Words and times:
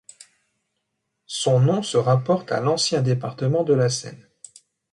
Son 1.27 1.59
nom 1.59 1.83
se 1.83 1.95
rapporte 1.95 2.51
à 2.51 2.59
l'ancien 2.59 3.03
département 3.03 3.63
de 3.63 3.75
la 3.75 3.87
Seine. 3.89 4.27